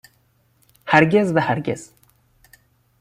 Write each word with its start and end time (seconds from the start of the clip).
هرگز 0.85 1.31
و 1.35 1.39
هرگز 1.39 1.91